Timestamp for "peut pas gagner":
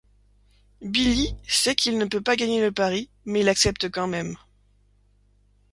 2.07-2.59